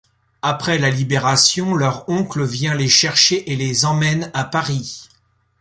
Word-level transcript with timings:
Après 0.41 0.79
la 0.79 0.89
Libération, 0.89 1.75
leur 1.75 2.09
oncle 2.09 2.43
vient 2.43 2.73
les 2.73 2.89
chercher 2.89 3.51
et 3.51 3.55
les 3.55 3.85
emmène 3.85 4.31
à 4.33 4.45
Paris. 4.45 5.07